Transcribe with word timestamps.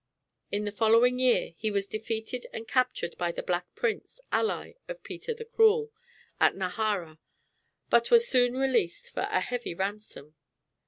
In 0.51 0.65
the 0.65 0.71
following 0.71 1.19
year 1.19 1.53
he 1.57 1.69
was 1.69 1.85
defeated 1.85 2.47
and 2.51 2.67
captured 2.67 3.15
by 3.19 3.31
the 3.31 3.43
Black 3.43 3.67
Prince, 3.75 4.19
ally 4.31 4.73
of 4.87 5.03
Peter 5.03 5.31
the 5.31 5.45
Cruel, 5.45 5.91
at 6.39 6.55
Najara, 6.55 7.19
but 7.91 8.09
was 8.09 8.27
soon 8.27 8.53
released 8.57 9.11
for 9.13 9.27
a 9.29 9.41
heavy 9.41 9.75
ransom. 9.75 10.33